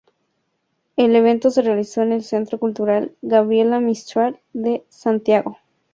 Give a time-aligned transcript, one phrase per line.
[0.95, 5.59] El evento se realizó en el Centro Cultural Gabriela Mistral de Santiago.